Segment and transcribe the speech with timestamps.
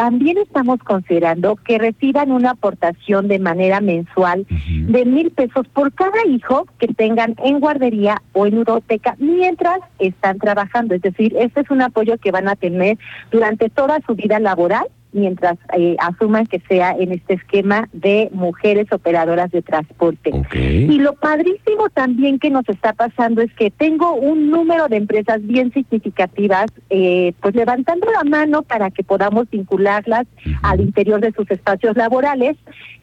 [0.00, 6.26] también estamos considerando que reciban una aportación de manera mensual de mil pesos por cada
[6.26, 10.94] hijo que tengan en guardería o en uroteca mientras están trabajando.
[10.94, 12.96] Es decir, este es un apoyo que van a tener
[13.30, 18.92] durante toda su vida laboral mientras eh, asuman que sea en este esquema de mujeres
[18.92, 20.30] operadoras de transporte.
[20.54, 25.44] Y lo padrísimo también que nos está pasando es que tengo un número de empresas
[25.46, 30.26] bien significativas, eh, pues levantando la mano para que podamos vincularlas
[30.62, 32.56] al interior de sus espacios laborales.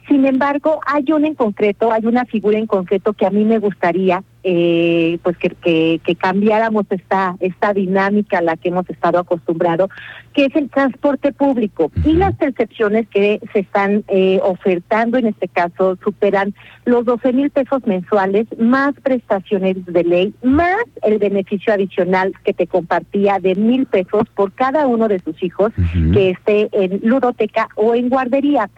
[0.08, 3.60] Sin embargo, hay una en concreto, hay una figura en concreto que a mí me
[3.60, 9.90] gustaría eh, pues que, que, cambiáramos esta, esta dinámica a la que hemos estado acostumbrados,
[10.34, 11.92] que es el transporte público.
[12.06, 16.56] Y las percepciones que se están eh, ofertando en este caso superan
[16.86, 22.68] los 12 mil pesos mensuales, más prestaciones de ley, más el beneficio adicional que te
[22.68, 25.74] compartía de mil pesos por cada uno de sus hijos
[26.14, 28.70] que esté en ludoteca o en guardería.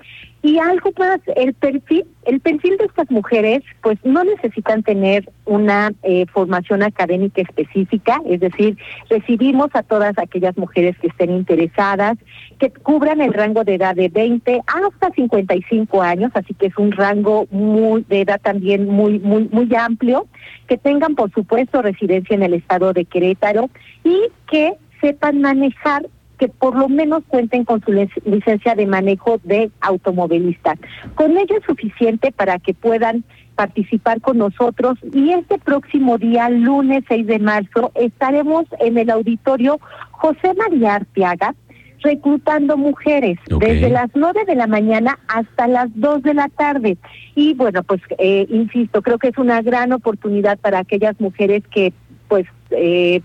[0.42, 5.92] Y algo más, el perfil, el perfil de estas mujeres, pues no necesitan tener una
[6.04, 8.78] eh, formación académica específica, es decir,
[9.10, 12.18] recibimos a todas aquellas mujeres que estén interesadas,
[12.58, 16.94] que cubran el rango de edad de 20 hasta 55 años, así que es un
[16.94, 20.28] rango muy de edad también muy muy muy amplio,
[20.68, 23.70] que tengan por supuesto residencia en el estado de Querétaro
[24.06, 26.08] y que sepan manejar
[26.40, 30.76] que por lo menos cuenten con su licencia de manejo de automovilista.
[31.16, 33.24] Con ello es suficiente para que puedan
[33.56, 39.80] participar con nosotros y este próximo día, lunes 6 de marzo, estaremos en el auditorio
[40.12, 41.54] José María Arteaga
[42.02, 46.98] reclutando mujeres desde las 9 de la mañana hasta las 2 de la tarde.
[47.36, 51.92] Y bueno, pues eh, insisto, creo que es una gran oportunidad para aquellas mujeres que
[52.30, 53.22] pues eh,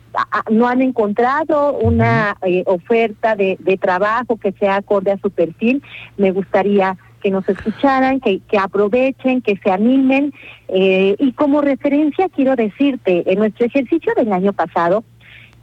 [0.50, 5.83] no han encontrado una eh, oferta de, trabajo que sea acorde a su perfil.
[6.16, 10.33] Me gustaría que nos escucharan, que, que aprovechen, que se animen.
[10.69, 15.05] Eh, y como referencia quiero decirte, en nuestro ejercicio del año pasado,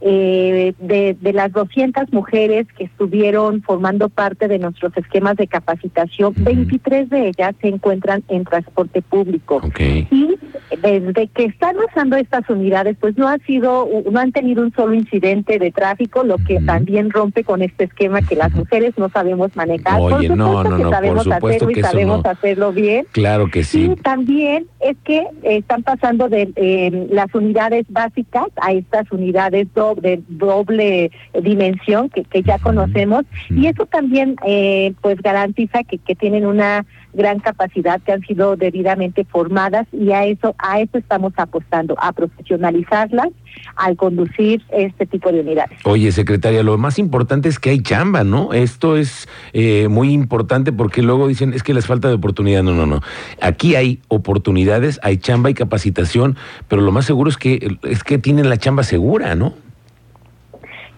[0.04, 6.34] eh, de, de, las 200 mujeres que estuvieron formando parte de nuestros esquemas de capacitación,
[6.38, 9.60] 23 de ellas se encuentran en transporte público.
[9.78, 10.36] Y
[10.82, 14.94] desde que están usando estas unidades, pues no ha sido, no han tenido un solo
[14.94, 19.54] incidente de tráfico, lo que también rompe con este esquema que las mujeres no sabemos
[19.54, 20.00] manejar.
[20.00, 23.06] Oye, por no, no, que sabemos hacerlo y sabemos hacerlo bien.
[23.12, 23.84] Claro que sí.
[23.84, 29.68] Y también es que están pasando de eh, las unidades básicas a estas unidades
[30.00, 31.10] de doble
[31.40, 36.84] dimensión que, que ya conocemos y eso también eh, pues garantiza que, que tienen una
[37.12, 42.12] gran capacidad que han sido debidamente formadas y a eso a eso estamos apostando a
[42.12, 43.28] profesionalizarlas
[43.76, 45.78] al conducir este tipo de unidades.
[45.84, 48.54] Oye, secretaria, lo más importante es que hay chamba, ¿no?
[48.54, 52.62] Esto es eh, muy importante porque luego dicen es que les falta de oportunidad.
[52.62, 53.02] No, no, no.
[53.42, 56.36] Aquí hay oportunidades, hay chamba y capacitación,
[56.68, 59.52] pero lo más seguro es que es que tienen la chamba segura, ¿no?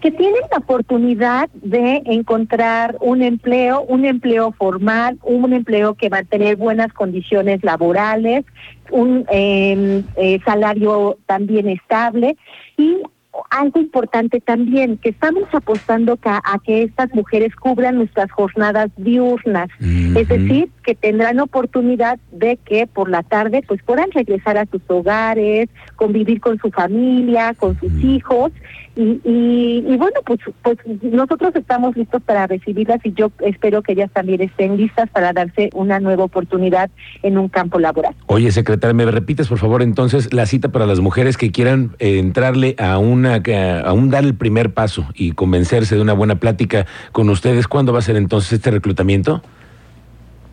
[0.05, 6.19] Que tienen la oportunidad de encontrar un empleo, un empleo formal, un empleo que va
[6.19, 8.45] a tener buenas condiciones laborales,
[8.91, 12.37] un em, eh, salario también estable.
[12.77, 12.99] Y
[13.51, 20.29] algo importante también, que estamos apostando a, que estas mujeres cubran nuestras jornadas diurnas, es
[20.29, 25.69] decir, que tendrán oportunidad de que por la tarde pues puedan regresar a sus hogares,
[25.97, 28.53] convivir con su familia, con sus hijos.
[28.97, 34.09] Y, y, bueno, pues, pues nosotros estamos listos para recibirlas y yo espero que ellas
[34.13, 36.91] también estén listas para darse una nueva oportunidad
[37.25, 38.15] en un campo laboral.
[38.27, 42.21] Oye, secretaria, ¿me repites por favor entonces la cita para las mujeres que quieran eh,
[42.21, 46.87] entrarle a una, a un dar el primer paso y convencerse de una buena plática
[47.13, 47.69] con ustedes?
[47.69, 49.43] ¿Cuándo va a ser entonces este reclutamiento?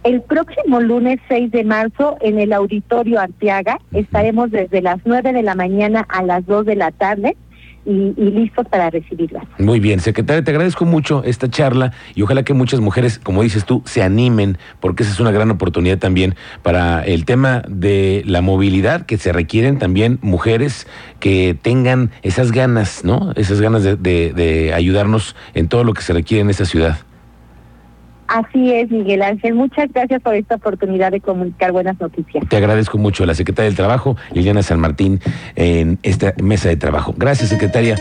[0.04, 5.44] El próximo lunes 6 de marzo en el Auditorio Arteaga estaremos desde las 9 de
[5.44, 7.38] la mañana a las 2 de la tarde
[7.86, 9.44] y, listos para recibirlas.
[9.58, 13.66] Muy bien, secretaria, te agradezco mucho esta charla y ojalá que muchas mujeres, como dices
[13.66, 18.42] tú, se animen, porque esa es una gran oportunidad también para el tema de la
[18.42, 20.88] movilidad, que se requieren también mujeres
[21.20, 23.32] que tengan esas ganas, ¿no?
[23.36, 27.00] Esas ganas de, de ayudarnos en todo lo que se requiere en esa ciudad.
[28.32, 29.56] Así es, Miguel Ángel.
[29.56, 32.48] Muchas gracias por esta oportunidad de comunicar buenas noticias.
[32.48, 35.20] Te agradezco mucho, la secretaria del Trabajo, Liliana San Martín,
[35.58, 37.14] en esta mesa de trabajo.
[37.18, 37.98] Gracias, secretaria.